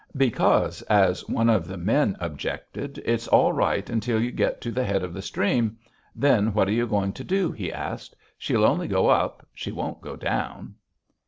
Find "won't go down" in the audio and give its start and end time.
9.71-10.73